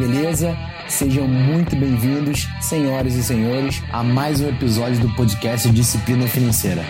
beleza? 0.00 0.56
Sejam 0.88 1.28
muito 1.28 1.76
bem-vindos, 1.76 2.48
senhoras 2.62 3.14
e 3.14 3.22
senhores, 3.22 3.82
a 3.92 4.02
mais 4.02 4.40
um 4.40 4.48
episódio 4.48 4.98
do 4.98 5.14
podcast 5.14 5.68
Disciplina 5.70 6.26
Financeira. 6.26 6.82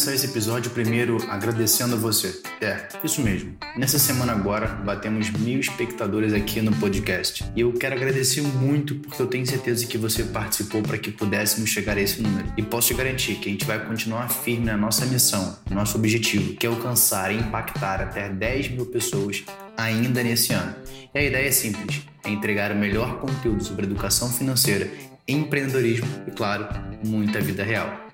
Começar 0.00 0.14
esse 0.14 0.28
episódio 0.28 0.70
primeiro 0.70 1.18
agradecendo 1.28 1.94
a 1.94 1.98
você. 1.98 2.40
É, 2.62 2.88
isso 3.04 3.20
mesmo. 3.20 3.54
Nessa 3.76 3.98
semana 3.98 4.32
agora, 4.32 4.66
batemos 4.66 5.28
mil 5.28 5.60
espectadores 5.60 6.32
aqui 6.32 6.62
no 6.62 6.74
podcast. 6.76 7.44
E 7.54 7.60
eu 7.60 7.70
quero 7.74 7.96
agradecer 7.96 8.40
muito 8.40 8.94
porque 8.94 9.20
eu 9.20 9.26
tenho 9.26 9.44
certeza 9.44 9.86
que 9.86 9.98
você 9.98 10.24
participou 10.24 10.80
para 10.82 10.96
que 10.96 11.10
pudéssemos 11.10 11.68
chegar 11.68 11.98
a 11.98 12.00
esse 12.00 12.22
número. 12.22 12.50
E 12.56 12.62
posso 12.62 12.88
te 12.88 12.94
garantir 12.94 13.34
que 13.34 13.50
a 13.50 13.52
gente 13.52 13.66
vai 13.66 13.78
continuar 13.84 14.30
firme 14.30 14.64
na 14.64 14.76
nossa 14.76 15.04
missão, 15.04 15.58
nosso 15.70 15.98
objetivo, 15.98 16.54
que 16.54 16.66
é 16.66 16.70
alcançar 16.70 17.30
e 17.30 17.36
impactar 17.36 18.00
até 18.00 18.30
10 18.30 18.70
mil 18.70 18.86
pessoas 18.86 19.44
ainda 19.76 20.22
nesse 20.22 20.54
ano. 20.54 20.74
E 21.14 21.18
a 21.18 21.22
ideia 21.22 21.46
é 21.46 21.52
simples: 21.52 22.00
é 22.24 22.30
entregar 22.30 22.72
o 22.72 22.74
melhor 22.74 23.18
conteúdo 23.18 23.62
sobre 23.62 23.84
educação 23.84 24.32
financeira, 24.32 24.90
empreendedorismo 25.28 26.08
e, 26.26 26.30
claro, 26.30 26.66
muita 27.04 27.38
vida 27.38 27.62
real. 27.62 28.09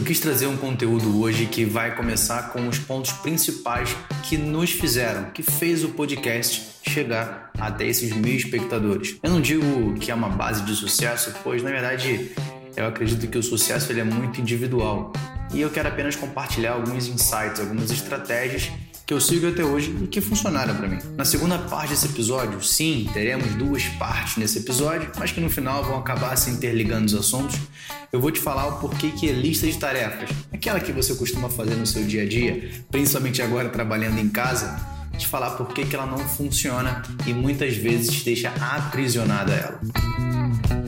Eu 0.00 0.04
quis 0.04 0.18
trazer 0.18 0.46
um 0.46 0.56
conteúdo 0.56 1.20
hoje 1.20 1.44
que 1.44 1.62
vai 1.62 1.94
começar 1.94 2.54
com 2.54 2.66
os 2.66 2.78
pontos 2.78 3.12
principais 3.12 3.94
que 4.22 4.38
nos 4.38 4.70
fizeram, 4.70 5.24
que 5.24 5.42
fez 5.42 5.84
o 5.84 5.90
podcast 5.90 6.78
chegar 6.88 7.50
até 7.58 7.86
esses 7.86 8.10
mil 8.10 8.34
espectadores. 8.34 9.18
Eu 9.22 9.30
não 9.30 9.42
digo 9.42 9.92
que 10.00 10.10
é 10.10 10.14
uma 10.14 10.30
base 10.30 10.62
de 10.62 10.74
sucesso, 10.74 11.34
pois 11.44 11.62
na 11.62 11.68
verdade 11.68 12.30
eu 12.74 12.86
acredito 12.86 13.28
que 13.28 13.36
o 13.36 13.42
sucesso 13.42 13.92
ele 13.92 14.00
é 14.00 14.04
muito 14.04 14.40
individual. 14.40 15.12
E 15.52 15.60
eu 15.60 15.68
quero 15.68 15.88
apenas 15.88 16.16
compartilhar 16.16 16.72
alguns 16.72 17.06
insights, 17.06 17.60
algumas 17.60 17.90
estratégias 17.90 18.72
que 19.10 19.14
eu 19.14 19.20
sigo 19.20 19.48
até 19.48 19.64
hoje 19.64 19.92
e 20.04 20.06
que 20.06 20.20
funcionaram 20.20 20.72
para 20.72 20.86
mim. 20.86 21.00
Na 21.16 21.24
segunda 21.24 21.58
parte 21.58 21.90
desse 21.90 22.06
episódio, 22.06 22.62
sim, 22.62 23.10
teremos 23.12 23.52
duas 23.56 23.82
partes 23.98 24.36
nesse 24.36 24.58
episódio, 24.58 25.10
mas 25.18 25.32
que 25.32 25.40
no 25.40 25.50
final 25.50 25.82
vão 25.82 25.98
acabar 25.98 26.36
se 26.36 26.48
interligando 26.48 27.06
os 27.06 27.14
assuntos. 27.14 27.58
Eu 28.12 28.20
vou 28.20 28.30
te 28.30 28.38
falar 28.38 28.68
o 28.68 28.78
porquê 28.78 29.10
que 29.10 29.28
é 29.28 29.32
lista 29.32 29.66
de 29.66 29.76
tarefas, 29.76 30.30
aquela 30.52 30.78
que 30.78 30.92
você 30.92 31.12
costuma 31.16 31.50
fazer 31.50 31.74
no 31.74 31.86
seu 31.86 32.04
dia 32.04 32.22
a 32.22 32.28
dia, 32.28 32.70
principalmente 32.88 33.42
agora 33.42 33.68
trabalhando 33.68 34.20
em 34.20 34.28
casa, 34.28 34.76
te 35.18 35.26
falar 35.26 35.56
por 35.56 35.74
que 35.74 35.92
ela 35.92 36.06
não 36.06 36.20
funciona 36.20 37.02
e 37.26 37.34
muitas 37.34 37.76
vezes 37.76 38.14
te 38.14 38.24
deixa 38.24 38.52
aprisionada 38.60 39.52
a 39.52 39.56
ela. 39.56 40.79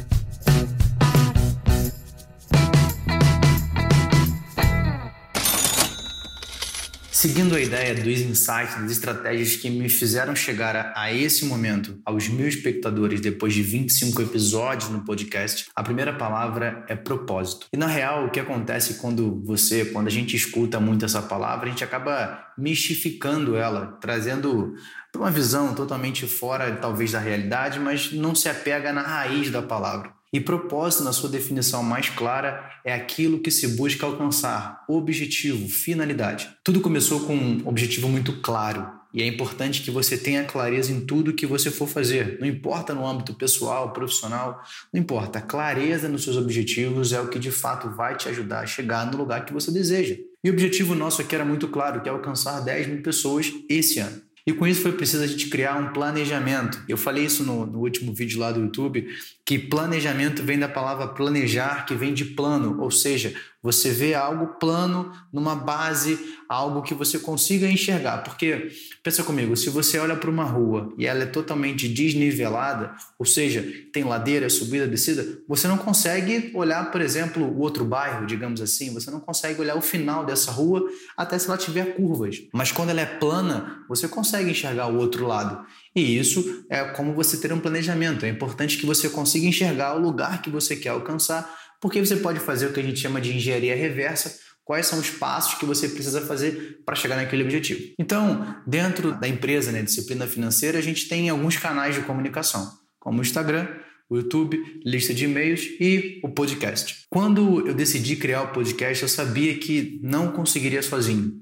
Seguindo 7.22 7.54
a 7.54 7.60
ideia 7.60 7.94
dos 7.94 8.20
insights, 8.20 8.74
das 8.74 8.90
estratégias 8.90 9.54
que 9.54 9.70
me 9.70 9.88
fizeram 9.88 10.34
chegar 10.34 10.92
a, 10.96 11.12
esse 11.12 11.44
momento, 11.44 11.96
aos 12.04 12.26
mil 12.26 12.48
espectadores, 12.48 13.20
depois 13.20 13.54
de 13.54 13.62
25 13.62 14.22
episódios 14.22 14.90
no 14.90 15.04
podcast, 15.04 15.70
a 15.72 15.84
primeira 15.84 16.12
palavra 16.12 16.84
é 16.88 16.96
propósito. 16.96 17.68
E 17.72 17.76
na 17.76 17.86
real, 17.86 18.26
o 18.26 18.30
que 18.32 18.40
acontece 18.40 18.94
quando 18.94 19.40
você, 19.44 19.84
quando 19.84 20.08
a 20.08 20.10
gente 20.10 20.34
escuta 20.34 20.80
muito 20.80 21.04
essa 21.04 21.22
palavra, 21.22 21.66
a 21.66 21.70
gente 21.70 21.84
acaba 21.84 22.44
mistificando 22.58 23.54
ela, 23.54 23.98
trazendo 24.00 24.74
uma 25.14 25.30
visão 25.30 25.76
totalmente 25.76 26.26
fora, 26.26 26.74
talvez, 26.74 27.12
da 27.12 27.20
realidade, 27.20 27.78
mas 27.78 28.10
não 28.10 28.34
se 28.34 28.48
apega 28.48 28.92
na 28.92 29.02
raiz 29.02 29.48
da 29.48 29.62
palavra. 29.62 30.12
E 30.32 30.40
propósito, 30.40 31.04
na 31.04 31.12
sua 31.12 31.28
definição 31.28 31.82
mais 31.82 32.08
clara, 32.08 32.70
é 32.84 32.94
aquilo 32.94 33.40
que 33.40 33.50
se 33.50 33.68
busca 33.76 34.06
alcançar, 34.06 34.82
objetivo, 34.88 35.68
finalidade. 35.68 36.48
Tudo 36.64 36.80
começou 36.80 37.20
com 37.20 37.36
um 37.36 37.68
objetivo 37.68 38.08
muito 38.08 38.40
claro, 38.40 39.02
e 39.14 39.20
é 39.22 39.26
importante 39.26 39.82
que 39.82 39.90
você 39.90 40.16
tenha 40.16 40.42
clareza 40.44 40.90
em 40.90 41.04
tudo 41.04 41.34
que 41.34 41.44
você 41.44 41.70
for 41.70 41.86
fazer. 41.86 42.38
Não 42.40 42.46
importa 42.46 42.94
no 42.94 43.06
âmbito 43.06 43.34
pessoal, 43.34 43.92
profissional, 43.92 44.62
não 44.92 45.00
importa. 45.00 45.40
clareza 45.40 46.08
nos 46.08 46.24
seus 46.24 46.36
objetivos 46.36 47.12
é 47.12 47.20
o 47.20 47.28
que 47.28 47.38
de 47.38 47.50
fato 47.50 47.90
vai 47.90 48.16
te 48.16 48.28
ajudar 48.28 48.60
a 48.60 48.66
chegar 48.66 49.10
no 49.10 49.18
lugar 49.18 49.44
que 49.44 49.52
você 49.52 49.70
deseja. 49.70 50.16
E 50.42 50.48
o 50.48 50.52
objetivo 50.52 50.94
nosso 50.94 51.20
aqui 51.20 51.34
era 51.34 51.44
muito 51.44 51.68
claro, 51.68 52.00
que 52.00 52.08
é 52.08 52.12
alcançar 52.12 52.60
10 52.60 52.86
mil 52.86 53.02
pessoas 53.02 53.52
esse 53.68 53.98
ano. 53.98 54.22
E 54.46 54.52
com 54.52 54.66
isso 54.66 54.82
foi 54.82 54.92
preciso 54.92 55.22
a 55.22 55.26
gente 55.26 55.48
criar 55.48 55.76
um 55.76 55.92
planejamento. 55.92 56.82
Eu 56.88 56.96
falei 56.96 57.24
isso 57.24 57.44
no, 57.44 57.64
no, 57.64 57.78
último 57.78 58.12
vídeo 58.12 58.40
lá 58.40 58.50
do 58.50 58.60
YouTube, 58.60 59.06
que 59.44 59.58
planejamento 59.58 60.42
vem 60.42 60.58
da 60.58 60.68
palavra 60.68 61.06
planejar, 61.08 61.86
que 61.86 61.94
vem 61.94 62.12
de 62.12 62.24
plano, 62.24 62.80
ou 62.80 62.90
seja, 62.90 63.34
você 63.62 63.90
vê 63.90 64.12
algo 64.12 64.58
plano 64.58 65.12
numa 65.32 65.54
base, 65.54 66.18
algo 66.48 66.82
que 66.82 66.94
você 66.94 67.18
consiga 67.18 67.66
enxergar. 67.66 68.18
Porque, 68.24 68.72
pensa 69.02 69.22
comigo, 69.22 69.56
se 69.56 69.70
você 69.70 69.98
olha 69.98 70.16
para 70.16 70.28
uma 70.28 70.44
rua 70.44 70.92
e 70.98 71.06
ela 71.06 71.22
é 71.22 71.26
totalmente 71.26 71.88
desnivelada, 71.88 72.92
ou 73.18 73.24
seja, 73.24 73.64
tem 73.92 74.02
ladeira, 74.02 74.50
subida, 74.50 74.88
descida, 74.88 75.24
você 75.48 75.68
não 75.68 75.78
consegue 75.78 76.50
olhar, 76.54 76.90
por 76.90 77.00
exemplo, 77.00 77.44
o 77.44 77.60
outro 77.60 77.84
bairro, 77.84 78.26
digamos 78.26 78.60
assim, 78.60 78.92
você 78.92 79.10
não 79.10 79.20
consegue 79.20 79.60
olhar 79.60 79.76
o 79.76 79.82
final 79.82 80.26
dessa 80.26 80.50
rua 80.50 80.82
até 81.16 81.38
se 81.38 81.46
ela 81.46 81.56
tiver 81.56 81.94
curvas. 81.94 82.42
Mas 82.52 82.72
quando 82.72 82.90
ela 82.90 83.00
é 83.00 83.06
plana, 83.06 83.84
você 83.88 84.08
consegue 84.08 84.50
enxergar 84.50 84.88
o 84.88 84.98
outro 84.98 85.26
lado. 85.26 85.64
E 85.94 86.18
isso 86.18 86.64
é 86.68 86.82
como 86.84 87.14
você 87.14 87.36
ter 87.36 87.52
um 87.52 87.60
planejamento. 87.60 88.24
É 88.24 88.28
importante 88.28 88.78
que 88.78 88.86
você 88.86 89.08
consiga 89.08 89.46
enxergar 89.46 89.94
o 89.94 90.00
lugar 90.00 90.42
que 90.42 90.50
você 90.50 90.74
quer 90.74 90.88
alcançar 90.88 91.61
porque 91.82 91.98
você 91.98 92.14
pode 92.16 92.38
fazer 92.38 92.66
o 92.66 92.72
que 92.72 92.78
a 92.78 92.82
gente 92.82 93.00
chama 93.00 93.20
de 93.20 93.36
engenharia 93.36 93.74
reversa, 93.74 94.38
quais 94.64 94.86
são 94.86 95.00
os 95.00 95.10
passos 95.10 95.58
que 95.58 95.66
você 95.66 95.88
precisa 95.88 96.20
fazer 96.20 96.78
para 96.86 96.94
chegar 96.94 97.16
naquele 97.16 97.42
objetivo. 97.42 97.92
Então, 97.98 98.56
dentro 98.64 99.18
da 99.18 99.26
empresa, 99.26 99.72
né, 99.72 99.82
disciplina 99.82 100.24
financeira, 100.28 100.78
a 100.78 100.82
gente 100.82 101.08
tem 101.08 101.28
alguns 101.28 101.56
canais 101.56 101.96
de 101.96 102.02
comunicação, 102.02 102.70
como 103.00 103.18
o 103.18 103.22
Instagram, 103.22 103.66
o 104.08 104.16
YouTube, 104.16 104.62
lista 104.84 105.12
de 105.12 105.24
e-mails 105.24 105.62
e 105.80 106.20
o 106.22 106.28
podcast. 106.28 107.04
Quando 107.10 107.66
eu 107.66 107.74
decidi 107.74 108.14
criar 108.14 108.42
o 108.42 108.52
podcast, 108.52 109.02
eu 109.02 109.08
sabia 109.08 109.58
que 109.58 109.98
não 110.04 110.30
conseguiria 110.30 110.82
sozinho. 110.82 111.32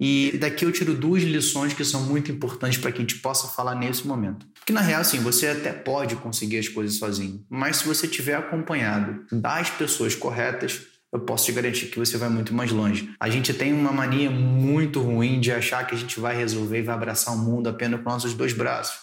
E 0.00 0.36
daqui 0.38 0.64
eu 0.64 0.72
tiro 0.72 0.94
duas 0.94 1.22
lições 1.22 1.72
que 1.72 1.84
são 1.84 2.02
muito 2.02 2.32
importantes 2.32 2.78
para 2.78 2.90
que 2.90 2.98
a 2.98 3.00
gente 3.00 3.16
possa 3.16 3.48
falar 3.48 3.74
nesse 3.74 4.06
momento. 4.06 4.46
Porque 4.54 4.72
na 4.72 4.80
real, 4.80 5.02
assim, 5.02 5.20
você 5.20 5.48
até 5.48 5.72
pode 5.72 6.16
conseguir 6.16 6.58
as 6.58 6.68
coisas 6.68 6.96
sozinho, 6.96 7.44
mas 7.48 7.76
se 7.76 7.86
você 7.86 8.08
tiver 8.08 8.34
acompanhado 8.34 9.24
das 9.30 9.70
pessoas 9.70 10.14
corretas, 10.14 10.82
eu 11.12 11.20
posso 11.20 11.44
te 11.44 11.52
garantir 11.52 11.86
que 11.86 11.98
você 11.98 12.18
vai 12.18 12.28
muito 12.28 12.52
mais 12.52 12.72
longe. 12.72 13.14
A 13.20 13.30
gente 13.30 13.54
tem 13.54 13.72
uma 13.72 13.92
mania 13.92 14.28
muito 14.30 15.00
ruim 15.00 15.38
de 15.38 15.52
achar 15.52 15.86
que 15.86 15.94
a 15.94 15.98
gente 15.98 16.18
vai 16.18 16.36
resolver 16.36 16.80
e 16.80 16.82
vai 16.82 16.94
abraçar 16.94 17.32
o 17.32 17.38
mundo 17.38 17.68
apenas 17.68 18.02
com 18.02 18.10
nossos 18.10 18.34
dois 18.34 18.52
braços. 18.52 18.98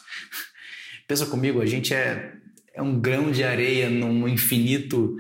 Pensa 1.08 1.26
comigo, 1.26 1.62
a 1.62 1.66
gente 1.66 1.94
é, 1.94 2.34
é 2.74 2.82
um 2.82 3.00
grão 3.00 3.32
de 3.32 3.46
areia 3.46 3.90
num 3.90 4.28
infinito 4.28 5.16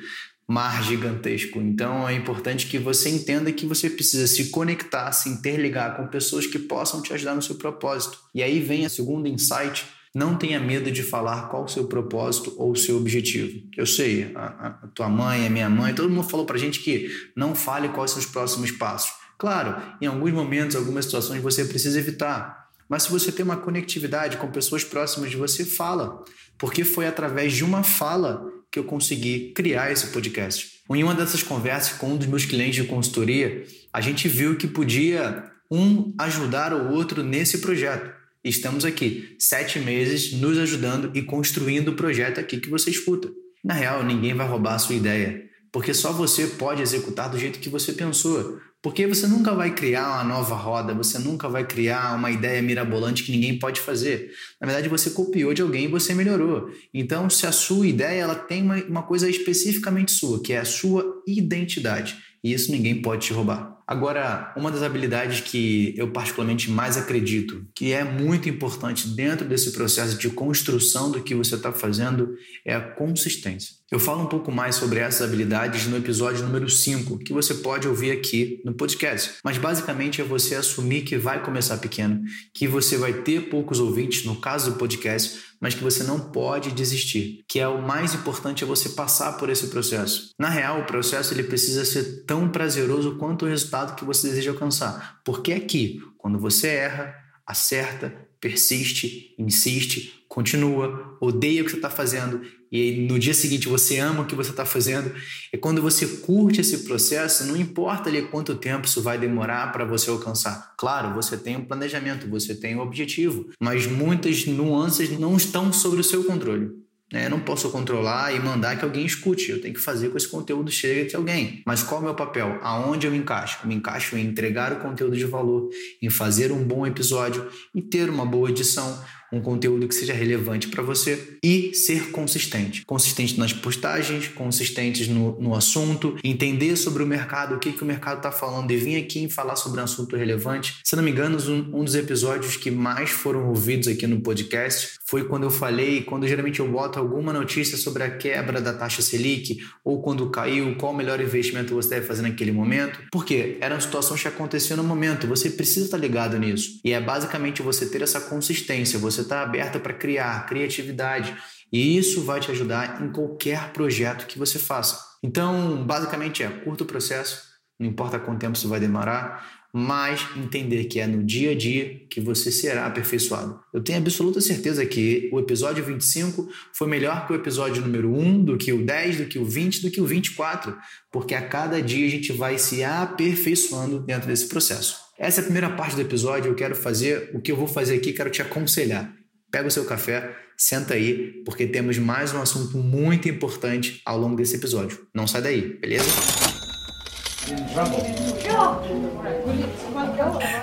mar 0.52 0.84
gigantesco. 0.84 1.62
Então 1.62 2.08
é 2.08 2.14
importante 2.14 2.68
que 2.68 2.78
você 2.78 3.10
entenda 3.10 3.54
que 3.54 3.66
você 3.66 3.90
precisa 3.90 4.28
se 4.28 4.50
conectar, 4.50 5.10
se 5.14 5.30
interligar 5.30 5.96
com 5.96 6.08
pessoas 6.08 6.46
que 6.46 6.60
possam 6.60 7.02
te 7.02 7.14
ajudar 7.14 7.34
no 7.34 7.42
seu 7.42 7.56
propósito. 7.56 8.20
E 8.36 8.44
aí 8.44 8.60
vem 8.60 8.86
a 8.86 8.90
segunda 8.90 9.30
insight. 9.30 9.86
Não 10.14 10.36
tenha 10.36 10.60
medo 10.60 10.92
de 10.92 11.04
falar 11.04 11.48
qual 11.48 11.64
o 11.64 11.70
seu 11.70 11.86
propósito 11.86 12.54
ou 12.58 12.74
o 12.74 12.76
seu 12.76 12.98
objetivo. 12.98 13.62
Eu 13.78 13.86
sei, 13.86 14.34
a, 14.36 14.80
a 14.84 14.88
tua 14.94 15.08
mãe, 15.08 15.48
a 15.48 15.50
minha 15.50 15.70
mãe, 15.70 15.94
todo 15.94 16.10
mundo 16.10 16.28
falou 16.28 16.46
pra 16.46 16.58
gente 16.58 16.82
que 16.82 17.10
não 17.34 17.56
fale 17.56 17.88
quais 17.88 18.12
são 18.12 18.20
os 18.20 18.26
próximos 18.26 18.72
passos. 18.72 19.14
Claro, 19.38 19.82
em 20.02 20.06
alguns 20.06 20.34
momentos, 20.34 20.76
algumas 20.76 21.06
situações 21.06 21.42
você 21.42 21.64
precisa 21.64 21.98
evitar. 21.98 22.61
Mas 22.92 23.04
se 23.04 23.10
você 23.10 23.32
tem 23.32 23.46
uma 23.46 23.56
conectividade 23.56 24.36
com 24.36 24.52
pessoas 24.52 24.84
próximas 24.84 25.32
de 25.32 25.38
você, 25.38 25.64
fala. 25.64 26.26
Porque 26.58 26.84
foi 26.84 27.08
através 27.08 27.54
de 27.54 27.64
uma 27.64 27.84
fala 27.84 28.46
que 28.70 28.78
eu 28.78 28.84
consegui 28.84 29.54
criar 29.56 29.94
esse 29.94 30.08
podcast. 30.08 30.82
Em 30.94 31.02
uma 31.02 31.16
dessas 31.16 31.42
conversas 31.42 31.98
com 31.98 32.10
um 32.10 32.18
dos 32.18 32.28
meus 32.28 32.44
clientes 32.44 32.76
de 32.76 32.90
consultoria, 32.90 33.66
a 33.94 34.02
gente 34.02 34.28
viu 34.28 34.58
que 34.58 34.68
podia 34.68 35.42
um 35.72 36.14
ajudar 36.20 36.74
o 36.74 36.92
outro 36.92 37.24
nesse 37.24 37.60
projeto. 37.60 38.14
Estamos 38.44 38.84
aqui, 38.84 39.38
sete 39.40 39.80
meses, 39.80 40.34
nos 40.34 40.58
ajudando 40.58 41.12
e 41.14 41.22
construindo 41.22 41.90
o 41.90 41.96
projeto 41.96 42.42
aqui 42.42 42.60
que 42.60 42.70
você 42.70 42.90
escuta. 42.90 43.32
Na 43.64 43.74
real, 43.74 44.04
ninguém 44.04 44.34
vai 44.34 44.46
roubar 44.46 44.76
a 44.76 44.80
sua 44.80 44.96
ideia, 44.96 45.42
porque 45.72 45.94
só 45.94 46.12
você 46.12 46.46
pode 46.46 46.82
executar 46.82 47.30
do 47.30 47.40
jeito 47.40 47.60
que 47.60 47.70
você 47.70 47.94
pensou. 47.94 48.60
Porque 48.82 49.06
você 49.06 49.28
nunca 49.28 49.54
vai 49.54 49.76
criar 49.76 50.08
uma 50.08 50.24
nova 50.24 50.56
roda, 50.56 50.94
você 50.94 51.20
nunca 51.20 51.48
vai 51.48 51.64
criar 51.64 52.16
uma 52.16 52.32
ideia 52.32 52.62
mirabolante 52.64 53.24
que 53.24 53.32
ninguém 53.32 53.60
pode 53.60 53.80
fazer. 53.80 54.32
Na 54.60 54.66
verdade, 54.66 54.90
você 54.90 55.12
copiou 55.12 55.54
de 55.54 55.62
alguém 55.62 55.86
e 55.86 55.88
você 55.88 56.16
melhorou. 56.16 56.72
Então, 56.92 57.30
se 57.30 57.46
a 57.46 57.52
sua 57.52 57.86
ideia 57.86 58.22
ela 58.22 58.36
tem 58.36 58.64
uma, 58.64 58.78
uma 58.84 59.04
coisa 59.04 59.30
especificamente 59.30 60.12
sua, 60.12 60.42
que 60.42 60.54
é 60.54 60.58
a 60.58 60.66
sua 60.66 61.22
identidade, 61.28 62.18
e 62.44 62.52
isso 62.52 62.72
ninguém 62.72 63.02
pode 63.04 63.28
te 63.28 63.34
roubar. 63.34 63.81
Agora, 63.92 64.54
uma 64.56 64.72
das 64.72 64.84
habilidades 64.84 65.42
que 65.42 65.94
eu 65.98 66.10
particularmente 66.12 66.72
mais 66.72 66.96
acredito 66.96 67.66
que 67.76 67.92
é 67.92 68.06
muito 68.06 68.48
importante 68.48 69.06
dentro 69.10 69.46
desse 69.46 69.74
processo 69.74 70.18
de 70.18 70.30
construção 70.30 71.12
do 71.12 71.22
que 71.22 71.36
você 71.36 71.56
está 71.56 71.74
fazendo 71.74 72.34
é 72.64 72.74
a 72.74 72.80
consistência. 72.80 73.82
Eu 73.92 74.00
falo 74.00 74.24
um 74.24 74.28
pouco 74.28 74.50
mais 74.54 74.76
sobre 74.76 75.00
essas 75.00 75.28
habilidades 75.28 75.86
no 75.88 75.98
episódio 75.98 76.46
número 76.46 76.70
5, 76.70 77.18
que 77.18 77.34
você 77.34 77.56
pode 77.56 77.90
ouvir 77.90 78.12
aqui 78.12 78.62
no 78.64 78.74
podcast. 78.74 79.34
Mas 79.44 79.58
basicamente 79.58 80.22
é 80.22 80.24
você 80.24 80.56
assumir 80.56 81.02
que 81.02 81.18
vai 81.18 81.44
começar 81.44 81.78
pequeno, 81.78 82.22
que 82.54 82.70
você 82.70 82.96
vai 82.96 83.12
ter 83.12 83.50
poucos 83.50 83.82
ouvintes, 83.82 84.24
no 84.24 84.38
caso 84.38 84.72
do 84.72 84.78
podcast, 84.78 85.52
mas 85.60 85.76
que 85.76 85.84
você 85.84 86.06
não 86.06 86.20
pode 86.20 86.72
desistir. 86.72 87.44
Que 87.50 87.60
é 87.60 87.68
o 87.68 87.82
mais 87.82 88.16
importante 88.16 88.64
é 88.64 88.68
você 88.68 88.88
passar 88.90 89.34
por 89.34 89.50
esse 89.50 89.68
processo. 89.68 90.32
Na 90.40 90.50
real, 90.50 90.80
o 90.80 90.86
processo 90.86 91.34
ele 91.34 91.44
precisa 91.44 91.84
ser 91.84 92.24
tão 92.26 92.48
prazeroso 92.48 93.18
quanto 93.18 93.44
o 93.44 93.50
resultado 93.50 93.81
que 93.96 94.06
você 94.06 94.30
deseja 94.30 94.52
alcançar. 94.52 95.22
Porque 95.24 95.54
aqui, 95.54 96.02
quando 96.18 96.40
você 96.40 96.68
erra, 96.68 97.16
acerta, 97.46 98.14
persiste, 98.40 99.36
insiste, 99.38 100.24
continua, 100.28 101.18
odeia 101.20 101.62
o 101.62 101.66
que 101.66 101.72
você 101.72 101.78
está 101.78 101.90
fazendo 101.90 102.42
e 102.72 103.06
no 103.06 103.20
dia 103.20 103.34
seguinte 103.34 103.68
você 103.68 104.00
ama 104.00 104.22
o 104.24 104.26
que 104.26 104.34
você 104.34 104.52
está 104.52 104.66
fazendo. 104.66 105.14
É 105.52 105.58
quando 105.58 105.82
você 105.82 106.08
curte 106.08 106.62
esse 106.62 106.80
processo, 106.86 107.46
não 107.46 107.58
importa 107.58 108.10
ali 108.10 108.22
quanto 108.22 108.56
tempo 108.56 108.88
isso 108.88 109.02
vai 109.02 109.18
demorar 109.18 109.74
para 109.74 109.84
você 109.84 110.10
alcançar. 110.10 110.74
Claro, 110.78 111.14
você 111.14 111.36
tem 111.36 111.58
um 111.58 111.66
planejamento, 111.66 112.30
você 112.30 112.56
tem 112.56 112.78
um 112.78 112.80
objetivo, 112.80 113.50
mas 113.60 113.86
muitas 113.86 114.46
nuances 114.46 115.10
não 115.20 115.36
estão 115.36 115.74
sobre 115.74 116.00
o 116.00 116.04
seu 116.04 116.24
controle. 116.24 116.72
Né? 117.12 117.26
Eu 117.26 117.30
não 117.30 117.40
posso 117.40 117.70
controlar 117.70 118.34
e 118.34 118.40
mandar 118.40 118.78
que 118.78 118.86
alguém 118.86 119.06
escute. 119.06 119.52
Eu 119.52 119.62
tenho 119.62 119.74
que 119.74 119.80
fazer 119.80 120.10
com 120.10 120.18
esse 120.18 120.28
conteúdo 120.28 120.72
chegue 120.72 121.10
de 121.10 121.16
alguém. 121.16 121.62
Mas 121.66 121.84
qual 121.84 122.00
é 122.00 122.04
o 122.04 122.06
meu 122.06 122.16
papel? 122.16 122.60
Aonde 122.62 123.06
eu 123.06 123.12
me 123.12 123.18
encaixo? 123.18 123.60
Eu 123.64 123.68
me 123.68 123.76
encaixo 123.76 124.18
em 124.18 124.26
entregar 124.26 124.72
o 124.72 124.78
conteúdo 124.78 125.18
de 125.18 125.26
valor, 125.26 125.70
em 126.02 126.10
fazer 126.10 126.52
um 126.52 126.64
bom 126.64 126.88
episódio 126.88 127.48
e 127.76 127.82
ter 127.82 128.10
uma 128.10 128.26
boa 128.26 128.50
edição, 128.50 129.04
um 129.32 129.42
conteúdo 129.42 129.88
que 129.88 129.96
seja 129.96 130.14
relevante 130.14 130.68
para 130.68 130.84
você 130.84 131.38
e 131.44 131.74
ser 131.74 132.12
consistente. 132.12 132.84
Consistente 132.86 133.40
nas 133.40 133.54
postagens, 133.54 134.28
consistentes 134.28 135.08
no, 135.08 135.40
no 135.40 135.56
assunto, 135.56 136.18
entender 136.24 136.76
sobre 136.76 137.04
o 137.04 137.08
mercado, 137.08 137.56
o 137.56 137.60
que, 137.60 137.72
que 137.72 137.84
o 137.84 137.86
mercado 137.86 138.18
está 138.18 138.32
falando 138.32 138.70
e 138.72 138.78
vir 138.78 138.98
aqui 138.98 139.30
falar 139.30 139.56
sobre 139.56 139.80
um 139.80 139.84
assunto 139.84 140.16
relevante. 140.16 140.80
Se 140.84 140.96
não 140.96 141.04
me 141.04 141.12
engano, 141.12 141.38
um, 141.50 141.82
um 141.82 141.84
dos 141.84 141.96
episódios 141.96 142.58
que 142.58 142.70
mais 142.70 143.10
foram 143.10 143.48
ouvidos 143.48 143.88
aqui 143.88 144.06
no 144.06 144.22
podcast 144.22 145.00
foi 145.06 145.26
quando 145.26 145.44
eu 145.44 145.50
falei, 145.50 146.04
quando 146.04 146.26
geralmente 146.26 146.62
eu 146.62 146.72
boto 146.72 146.98
alguma 146.98 147.34
notícia 147.34 147.78
sobre 147.78 148.04
a 148.04 148.10
quebra 148.10 148.62
da 148.62 148.74
taxa 148.74 149.02
Selic 149.02 149.60
ou 149.84 150.02
quando 150.02 150.30
caiu, 150.30 150.76
qual 150.78 150.94
o 150.94 150.96
melhor 150.96 151.20
investimento 151.20 151.74
você 151.74 151.90
deve 151.90 152.06
fazer 152.08 152.22
naquele 152.22 152.52
momento. 152.52 152.98
Porque 153.12 153.58
eram 153.60 153.80
situações 153.80 154.22
que 154.22 154.28
aconteciam 154.30 154.78
no 154.78 154.84
momento, 154.84 155.28
você 155.28 155.50
precisa 155.50 155.86
estar 155.86 155.98
ligado 155.98 156.40
nisso. 156.40 156.80
E 156.86 156.94
é 156.94 157.02
basicamente 157.02 157.62
você 157.62 157.86
ter 157.86 158.02
essa 158.02 158.22
consistência, 158.22 158.98
você 158.98 159.21
você 159.22 159.24
está 159.24 159.42
aberta 159.42 159.80
para 159.80 159.94
criar, 159.94 160.46
criatividade. 160.46 161.36
E 161.72 161.98
isso 161.98 162.22
vai 162.24 162.40
te 162.40 162.52
ajudar 162.52 163.02
em 163.02 163.12
qualquer 163.12 163.72
projeto 163.72 164.26
que 164.26 164.38
você 164.38 164.60
faça. 164.60 165.00
Então, 165.24 165.86
basicamente 165.86 166.44
é 166.44 166.50
curto 166.50 166.84
o 166.84 166.88
processo, 166.88 167.44
não 167.80 167.88
importa 167.88 168.20
quanto 168.20 168.40
tempo 168.40 168.58
isso 168.58 168.68
vai 168.68 168.80
demorar, 168.80 169.62
mas 169.74 170.28
entender 170.36 170.86
que 170.86 171.00
é 171.00 171.08
no 171.08 171.24
dia 171.24 171.52
a 171.52 171.56
dia 171.56 172.02
que 172.10 172.20
você 172.20 172.52
será 172.52 172.86
aperfeiçoado. 172.86 173.58
Eu 173.74 173.82
tenho 173.82 174.00
absoluta 174.00 174.42
certeza 174.42 174.86
que 174.86 175.30
o 175.32 175.40
episódio 175.40 175.84
25 175.84 176.50
foi 176.74 176.88
melhor 176.90 177.26
que 177.26 177.32
o 177.32 177.36
episódio 177.36 177.82
número 177.82 178.14
1, 178.14 178.44
do 178.44 178.58
que 178.58 178.74
o 178.74 178.86
10, 178.86 179.18
do 179.20 179.26
que 179.28 179.40
o 179.40 179.46
20, 179.46 179.82
do 179.84 179.92
que 179.92 180.02
o 180.02 180.06
24, 180.06 180.76
porque 181.10 181.34
a 181.34 181.48
cada 181.48 181.82
dia 181.82 182.06
a 182.06 182.10
gente 182.10 182.34
vai 182.34 182.58
se 182.58 182.84
aperfeiçoando 182.84 184.00
dentro 184.02 184.28
desse 184.28 184.50
processo. 184.50 184.98
Essa 185.22 185.40
é 185.40 185.42
a 185.42 185.44
primeira 185.44 185.70
parte 185.70 185.94
do 185.94 186.02
episódio. 186.02 186.50
Eu 186.50 186.56
quero 186.56 186.76
fazer 186.76 187.30
o 187.32 187.40
que 187.40 187.52
eu 187.52 187.56
vou 187.56 187.68
fazer 187.68 187.96
aqui, 187.96 188.12
quero 188.12 188.32
te 188.32 188.42
aconselhar. 188.42 189.14
Pega 189.52 189.68
o 189.68 189.72
seu 189.72 189.86
café, 189.86 190.36
senta 190.58 190.96
aí, 190.96 191.44
porque 191.46 191.68
temos 191.68 192.00
mais 192.00 192.34
um 192.34 192.42
assunto 192.42 192.76
muito 192.76 193.30
importante 193.30 194.02
ao 194.04 194.18
longo 194.18 194.36
desse 194.36 194.56
episódio. 194.56 195.06
Não 195.14 195.28
sai 195.28 195.44
daí, 195.44 195.78
beleza? 195.80 196.10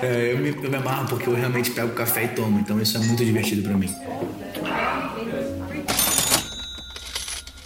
É, 0.03 0.33
eu, 0.33 0.39
me, 0.39 0.49
eu 0.49 0.71
me 0.71 0.77
amarro 0.77 1.09
porque 1.09 1.29
eu 1.29 1.35
realmente 1.35 1.71
pego 1.71 1.93
o 1.93 1.95
café 1.95 2.25
e 2.25 2.29
tomo, 2.29 2.59
então 2.59 2.81
isso 2.81 2.97
é 2.97 3.01
muito 3.01 3.25
divertido 3.25 3.63
para 3.63 3.79
mim. 3.79 3.95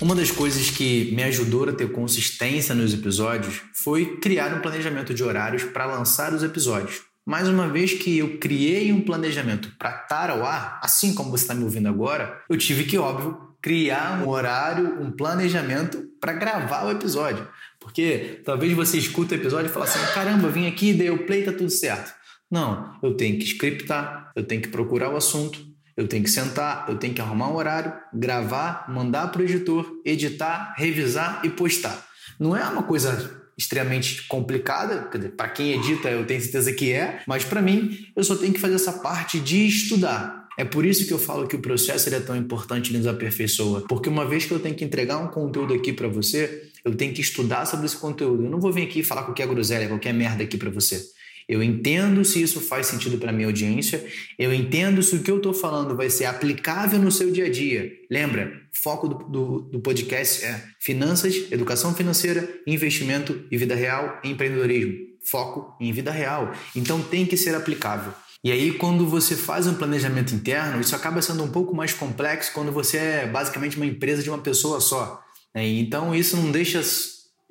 Uma 0.03 0.17
das 0.17 0.33
coisas 0.33 0.69
que 0.69 1.13
me 1.15 1.23
ajudou 1.23 1.69
a 1.69 1.73
ter 1.73 1.93
consistência 1.93 2.75
nos 2.75 2.93
episódios 2.93 3.63
foi 3.73 4.17
criar 4.17 4.53
um 4.53 4.61
planejamento 4.61 5.15
de 5.15 5.23
horários 5.23 5.63
para 5.63 5.87
lançar 5.87 6.35
os 6.35 6.43
episódios. 6.43 7.03
Mais 7.25 7.47
uma 7.47 7.69
vez 7.69 7.93
que 7.93 8.19
eu 8.19 8.37
criei 8.39 8.93
um 8.93 9.01
planejamento 9.01 9.71
para 9.79 10.03
estar 10.03 10.29
ao 10.29 10.45
ar, 10.45 10.81
assim 10.83 11.15
como 11.15 11.31
você 11.31 11.45
está 11.45 11.55
me 11.55 11.63
ouvindo 11.63 11.89
agora, 11.89 12.43
eu 12.51 12.59
tive 12.59 12.83
que, 12.83 12.99
óbvio, 12.99 13.55
criar 13.63 14.21
um 14.21 14.29
horário, 14.29 15.01
um 15.01 15.13
planejamento 15.13 16.03
para 16.21 16.33
gravar 16.33 16.85
o 16.85 16.91
episódio. 16.91 17.47
Porque 17.79 18.43
talvez 18.45 18.73
você 18.73 18.99
escuta 18.99 19.37
o 19.37 19.39
episódio 19.39 19.71
e 19.71 19.73
fale 19.73 19.85
assim: 19.85 20.01
caramba, 20.13 20.49
vim 20.49 20.67
aqui, 20.67 20.93
dei 20.93 21.11
o 21.11 21.25
play, 21.27 21.45
tá 21.45 21.53
tudo 21.53 21.71
certo. 21.71 22.13
Não, 22.51 22.99
eu 23.05 23.15
tenho 23.15 23.39
que 23.39 23.45
scriptar, 23.45 24.33
eu 24.35 24.43
tenho 24.43 24.63
que 24.63 24.69
procurar 24.69 25.11
o 25.11 25.17
assunto, 25.17 25.65
eu 25.97 26.09
tenho 26.09 26.25
que 26.25 26.31
sentar, 26.31 26.87
eu 26.89 26.97
tenho 26.97 27.15
que 27.15 27.21
arrumar 27.21 27.49
um 27.49 27.57
horário, 27.57 27.93
gravar, 28.13 28.87
mandar 28.89 29.29
para 29.29 29.43
o 29.43 29.45
editor, 29.45 30.01
editar, 30.05 30.75
revisar 30.77 31.41
e 31.45 31.51
postar. 31.51 32.07
Não 32.39 32.57
é 32.57 32.65
uma 32.65 32.83
coisa 32.83 33.43
extremamente 33.57 34.27
complicada, 34.27 35.11
para 35.37 35.49
quem 35.49 35.73
edita 35.73 36.11
eu 36.11 36.27
tenho 36.27 36.41
certeza 36.41 36.73
que 36.73 36.93
é, 36.93 37.21
mas 37.27 37.45
para 37.45 37.61
mim 37.61 38.07
eu 38.17 38.25
só 38.25 38.35
tenho 38.35 38.53
que 38.53 38.61
fazer 38.61 38.75
essa 38.75 38.95
parte 38.95 39.39
de 39.39 39.67
estudar. 39.67 40.49
É 40.59 40.65
por 40.65 40.85
isso 40.85 41.07
que 41.07 41.13
eu 41.13 41.19
falo 41.19 41.47
que 41.47 41.57
o 41.57 41.61
processo 41.61 42.15
é 42.15 42.21
tão 42.21 42.37
importante 42.37 42.93
e 42.93 42.97
nos 42.97 43.07
aperfeiçoa, 43.07 43.87
porque 43.89 44.09
uma 44.09 44.27
vez 44.27 44.45
que 44.45 44.53
eu 44.53 44.59
tenho 44.59 44.75
que 44.75 44.85
entregar 44.85 45.19
um 45.19 45.29
conteúdo 45.29 45.73
aqui 45.73 45.93
para 45.93 46.09
você, 46.09 46.71
eu 46.85 46.95
tenho 46.95 47.15
que 47.15 47.21
estudar 47.21 47.65
sobre 47.67 47.87
esse 47.87 47.97
conteúdo. 47.97 48.45
Eu 48.45 48.51
não 48.51 48.61
vou 48.61 48.73
vir 48.73 48.83
aqui 48.83 49.03
falar 49.03 49.23
qualquer 49.23 49.47
groselha, 49.47 49.89
qualquer 49.89 50.13
merda 50.13 50.43
aqui 50.43 50.59
para 50.59 50.71
você. 50.71 51.03
Eu 51.49 51.63
entendo 51.63 52.25
se 52.25 52.43
isso 52.43 52.61
faz 52.61 52.87
sentido 52.87 53.19
para 53.19 53.33
minha 53.33 53.47
audiência, 53.47 54.05
eu 54.39 54.53
entendo 54.53 55.03
se 55.03 55.17
o 55.17 55.23
que 55.23 55.31
eu 55.31 55.37
estou 55.37 55.53
falando 55.53 55.97
vai 55.97 56.09
ser 56.09 56.25
aplicável 56.25 56.99
no 56.99 57.11
seu 57.11 57.31
dia 57.31 57.47
a 57.47 57.51
dia. 57.51 57.91
Lembra, 58.11 58.53
foco 58.73 59.09
do, 59.09 59.15
do, 59.25 59.61
do, 59.63 59.81
podcast 59.81 60.45
é 60.45 60.63
finanças, 60.81 61.35
educação 61.51 61.95
financeira, 61.95 62.49
investimento 62.67 63.45
e 63.51 63.57
vida 63.57 63.75
real, 63.75 64.21
empreendedorismo. 64.25 64.95
Foco 65.31 65.77
em 65.81 65.93
vida 65.93 66.11
real. 66.11 66.53
Então 66.75 67.01
tem 67.01 67.25
que 67.25 67.37
ser 67.37 67.55
aplicável. 67.55 68.13
E 68.45 68.51
aí, 68.51 68.73
quando 68.73 69.07
você 69.07 69.37
faz 69.37 69.69
um 69.69 69.75
planejamento 69.75 70.35
interno, 70.35 70.81
isso 70.81 70.97
acaba 70.97 71.23
sendo 71.23 71.45
um 71.45 71.49
pouco 71.49 71.77
mais 71.77 71.93
complexo 71.95 72.51
quando 72.53 72.73
você 72.73 72.97
é 72.97 73.27
basicamente 73.27 73.77
uma 73.77 73.87
empresa 73.87 74.21
de 74.21 74.29
uma 74.29 74.39
pessoa 74.39 74.81
só. 74.81 75.23
Né? 75.55 75.65
Então, 75.69 76.13
isso 76.13 76.37
não 76.37 76.51
deixa. 76.51 76.83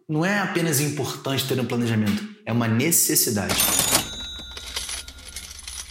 Não 0.09 0.25
é 0.25 0.39
apenas 0.39 0.81
importante 0.81 1.47
ter 1.47 1.57
um 1.57 1.65
planejamento, 1.65 2.27
é 2.45 2.51
uma 2.51 2.67
necessidade. 2.67 3.55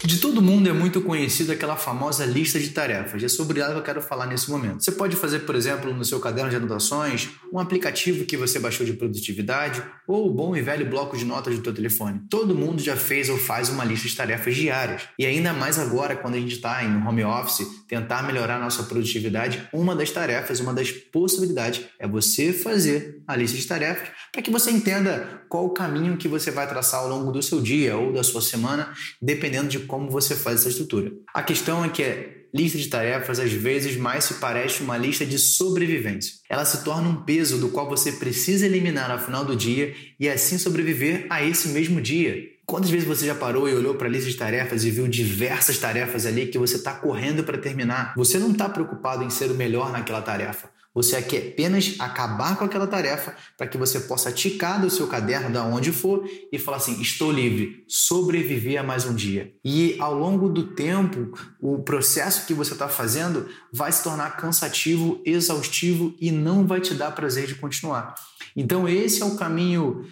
De 0.02 0.16
todo 0.16 0.40
mundo 0.40 0.66
é 0.66 0.72
muito 0.72 1.02
conhecida 1.02 1.52
aquela 1.52 1.76
famosa 1.76 2.24
lista 2.24 2.58
de 2.58 2.70
tarefas. 2.70 3.22
É 3.22 3.28
sobre 3.28 3.60
ela 3.60 3.74
que 3.74 3.80
eu 3.80 3.82
quero 3.82 4.00
falar 4.00 4.24
nesse 4.24 4.50
momento. 4.50 4.82
Você 4.82 4.92
pode 4.92 5.14
fazer, 5.14 5.40
por 5.40 5.54
exemplo, 5.54 5.92
no 5.92 6.04
seu 6.06 6.18
caderno 6.18 6.48
de 6.48 6.56
anotações, 6.56 7.28
um 7.52 7.58
aplicativo 7.58 8.24
que 8.24 8.34
você 8.34 8.58
baixou 8.58 8.86
de 8.86 8.94
produtividade 8.94 9.82
ou 10.08 10.26
o 10.26 10.32
bom 10.32 10.56
e 10.56 10.62
velho 10.62 10.88
bloco 10.88 11.18
de 11.18 11.24
notas 11.26 11.58
do 11.58 11.62
seu 11.62 11.74
telefone. 11.74 12.22
Todo 12.30 12.54
mundo 12.54 12.80
já 12.80 12.96
fez 12.96 13.28
ou 13.28 13.36
faz 13.36 13.68
uma 13.68 13.84
lista 13.84 14.08
de 14.08 14.16
tarefas 14.16 14.56
diárias. 14.56 15.02
E 15.18 15.26
ainda 15.26 15.52
mais 15.52 15.78
agora, 15.78 16.16
quando 16.16 16.34
a 16.34 16.40
gente 16.40 16.54
está 16.54 16.82
em 16.82 17.06
home 17.06 17.22
office, 17.22 17.66
tentar 17.86 18.22
melhorar 18.22 18.56
a 18.56 18.60
nossa 18.60 18.84
produtividade, 18.84 19.68
uma 19.70 19.94
das 19.94 20.10
tarefas, 20.10 20.60
uma 20.60 20.72
das 20.72 20.90
possibilidades 20.90 21.84
é 21.98 22.08
você 22.08 22.54
fazer 22.54 23.22
a 23.28 23.36
lista 23.36 23.58
de 23.58 23.66
tarefas 23.66 24.08
para 24.32 24.40
que 24.40 24.50
você 24.50 24.70
entenda 24.70 25.42
qual 25.48 25.66
o 25.66 25.70
caminho 25.70 26.16
que 26.16 26.28
você 26.28 26.50
vai 26.50 26.66
traçar 26.66 27.00
ao 27.00 27.08
longo 27.08 27.30
do 27.30 27.42
seu 27.42 27.60
dia 27.60 27.96
ou 27.96 28.12
da 28.12 28.22
sua 28.22 28.40
semana, 28.40 28.94
dependendo 29.20 29.68
de 29.68 29.89
como 29.90 30.08
você 30.08 30.36
faz 30.36 30.60
essa 30.60 30.68
estrutura. 30.68 31.12
A 31.34 31.42
questão 31.42 31.84
é 31.84 31.88
que 31.88 32.02
a 32.02 32.16
lista 32.54 32.78
de 32.78 32.88
tarefas 32.88 33.40
às 33.40 33.52
vezes 33.52 33.96
mais 33.96 34.24
se 34.24 34.34
parece 34.34 34.82
uma 34.82 34.96
lista 34.96 35.26
de 35.26 35.38
sobrevivência. 35.38 36.36
Ela 36.48 36.64
se 36.64 36.84
torna 36.84 37.08
um 37.08 37.22
peso 37.24 37.58
do 37.58 37.68
qual 37.68 37.88
você 37.88 38.12
precisa 38.12 38.66
eliminar 38.66 39.10
ao 39.10 39.18
final 39.18 39.44
do 39.44 39.56
dia 39.56 39.94
e 40.18 40.28
assim 40.28 40.56
sobreviver 40.56 41.26
a 41.28 41.44
esse 41.44 41.68
mesmo 41.68 42.00
dia. 42.00 42.48
Quantas 42.64 42.90
vezes 42.90 43.06
você 43.06 43.26
já 43.26 43.34
parou 43.34 43.68
e 43.68 43.74
olhou 43.74 43.96
para 43.96 44.06
a 44.06 44.10
lista 44.10 44.30
de 44.30 44.36
tarefas 44.36 44.84
e 44.84 44.90
viu 44.90 45.08
diversas 45.08 45.76
tarefas 45.76 46.24
ali 46.24 46.46
que 46.46 46.56
você 46.56 46.76
está 46.76 46.94
correndo 46.94 47.42
para 47.42 47.58
terminar? 47.58 48.14
Você 48.16 48.38
não 48.38 48.52
está 48.52 48.68
preocupado 48.68 49.24
em 49.24 49.30
ser 49.30 49.50
o 49.50 49.54
melhor 49.54 49.90
naquela 49.90 50.22
tarefa. 50.22 50.70
Você 50.92 51.22
quer 51.22 51.52
apenas 51.52 51.94
acabar 52.00 52.56
com 52.56 52.64
aquela 52.64 52.86
tarefa 52.86 53.34
para 53.56 53.68
que 53.68 53.78
você 53.78 54.00
possa 54.00 54.32
ticar 54.32 54.80
do 54.80 54.90
seu 54.90 55.06
caderno, 55.06 55.50
da 55.50 55.64
onde 55.64 55.92
for, 55.92 56.28
e 56.52 56.58
falar 56.58 56.78
assim: 56.78 57.00
estou 57.00 57.30
livre, 57.30 57.84
sobreviver 57.86 58.80
a 58.80 58.82
mais 58.82 59.04
um 59.04 59.14
dia. 59.14 59.52
E 59.64 59.96
ao 60.00 60.14
longo 60.14 60.48
do 60.48 60.74
tempo, 60.74 61.32
o 61.60 61.78
processo 61.82 62.44
que 62.44 62.54
você 62.54 62.72
está 62.72 62.88
fazendo 62.88 63.48
vai 63.72 63.92
se 63.92 64.02
tornar 64.02 64.36
cansativo, 64.36 65.22
exaustivo 65.24 66.14
e 66.20 66.32
não 66.32 66.66
vai 66.66 66.80
te 66.80 66.92
dar 66.92 67.12
prazer 67.12 67.46
de 67.46 67.54
continuar. 67.54 68.14
Então, 68.56 68.88
esse 68.88 69.22
é 69.22 69.24
o 69.24 69.36
caminho 69.36 70.04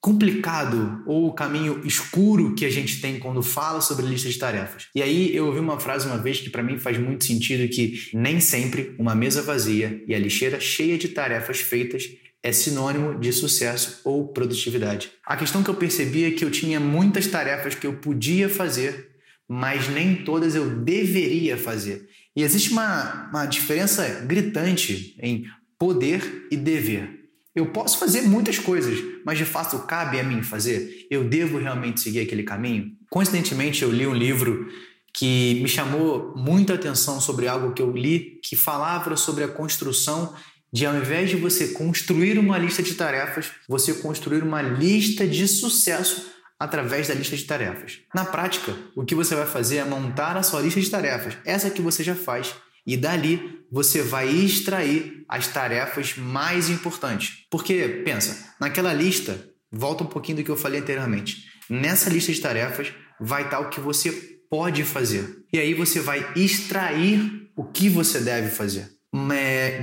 complicado 0.00 1.02
ou 1.06 1.26
o 1.26 1.32
caminho 1.34 1.82
escuro 1.84 2.54
que 2.54 2.64
a 2.64 2.70
gente 2.70 3.00
tem 3.00 3.18
quando 3.18 3.42
fala 3.42 3.80
sobre 3.80 4.06
lista 4.06 4.30
de 4.30 4.38
tarefas. 4.38 4.88
E 4.94 5.02
aí 5.02 5.34
eu 5.36 5.46
ouvi 5.46 5.60
uma 5.60 5.78
frase 5.78 6.06
uma 6.06 6.16
vez 6.16 6.40
que 6.40 6.48
para 6.48 6.62
mim 6.62 6.78
faz 6.78 6.96
muito 6.96 7.24
sentido 7.24 7.68
que 7.68 8.08
nem 8.14 8.40
sempre 8.40 8.94
uma 8.98 9.14
mesa 9.14 9.42
vazia 9.42 10.02
e 10.06 10.14
a 10.14 10.18
lixeira 10.18 10.58
cheia 10.58 10.96
de 10.96 11.08
tarefas 11.08 11.60
feitas 11.60 12.08
é 12.42 12.50
sinônimo 12.52 13.18
de 13.20 13.30
sucesso 13.32 14.00
ou 14.02 14.28
produtividade. 14.28 15.10
A 15.26 15.36
questão 15.36 15.62
que 15.62 15.68
eu 15.68 15.74
percebi 15.74 16.24
é 16.24 16.30
que 16.30 16.44
eu 16.44 16.50
tinha 16.50 16.80
muitas 16.80 17.26
tarefas 17.26 17.74
que 17.74 17.86
eu 17.86 17.92
podia 17.94 18.48
fazer, 18.48 19.10
mas 19.46 19.88
nem 19.88 20.16
todas 20.24 20.54
eu 20.54 20.70
deveria 20.70 21.58
fazer. 21.58 22.08
E 22.34 22.42
existe 22.42 22.70
uma, 22.70 23.28
uma 23.28 23.44
diferença 23.44 24.24
gritante 24.26 25.14
em 25.20 25.44
poder 25.78 26.46
e 26.50 26.56
dever. 26.56 27.19
Eu 27.54 27.66
posso 27.66 27.98
fazer 27.98 28.22
muitas 28.22 28.58
coisas, 28.58 28.98
mas 29.24 29.38
de 29.38 29.44
fato 29.44 29.78
cabe 29.80 30.20
a 30.20 30.22
mim 30.22 30.42
fazer? 30.42 31.06
Eu 31.10 31.24
devo 31.24 31.58
realmente 31.58 32.00
seguir 32.00 32.20
aquele 32.20 32.44
caminho? 32.44 32.92
Coincidentemente, 33.10 33.82
eu 33.82 33.90
li 33.90 34.06
um 34.06 34.14
livro 34.14 34.68
que 35.12 35.60
me 35.60 35.68
chamou 35.68 36.32
muita 36.36 36.74
atenção 36.74 37.20
sobre 37.20 37.48
algo 37.48 37.72
que 37.72 37.82
eu 37.82 37.90
li 37.90 38.38
que 38.42 38.54
falava 38.54 39.16
sobre 39.16 39.42
a 39.42 39.48
construção 39.48 40.34
de 40.72 40.86
ao 40.86 40.94
invés 40.94 41.30
de 41.30 41.36
você 41.36 41.68
construir 41.68 42.38
uma 42.38 42.56
lista 42.56 42.82
de 42.82 42.94
tarefas, 42.94 43.50
você 43.68 43.94
construir 43.94 44.42
uma 44.42 44.62
lista 44.62 45.26
de 45.26 45.48
sucesso 45.48 46.30
através 46.58 47.08
da 47.08 47.14
lista 47.14 47.36
de 47.36 47.44
tarefas. 47.44 48.00
Na 48.14 48.24
prática, 48.24 48.76
o 48.94 49.04
que 49.04 49.14
você 49.14 49.34
vai 49.34 49.46
fazer 49.46 49.78
é 49.78 49.84
montar 49.84 50.36
a 50.36 50.42
sua 50.42 50.60
lista 50.60 50.80
de 50.80 50.88
tarefas, 50.88 51.36
essa 51.44 51.70
que 51.70 51.82
você 51.82 52.04
já 52.04 52.14
faz, 52.14 52.54
e 52.92 52.96
dali 52.96 53.60
você 53.70 54.02
vai 54.02 54.28
extrair 54.28 55.24
as 55.28 55.46
tarefas 55.46 56.16
mais 56.16 56.68
importantes. 56.68 57.46
Porque, 57.48 58.02
pensa, 58.04 58.52
naquela 58.60 58.92
lista, 58.92 59.48
volta 59.70 60.02
um 60.02 60.08
pouquinho 60.08 60.38
do 60.38 60.44
que 60.44 60.50
eu 60.50 60.56
falei 60.56 60.80
anteriormente. 60.80 61.44
Nessa 61.68 62.10
lista 62.10 62.32
de 62.32 62.40
tarefas 62.40 62.92
vai 63.20 63.44
estar 63.44 63.60
o 63.60 63.70
que 63.70 63.78
você 63.78 64.10
pode 64.50 64.82
fazer. 64.82 65.44
E 65.52 65.58
aí 65.60 65.72
você 65.72 66.00
vai 66.00 66.32
extrair 66.34 67.48
o 67.54 67.64
que 67.64 67.88
você 67.88 68.18
deve 68.18 68.50
fazer. 68.50 68.90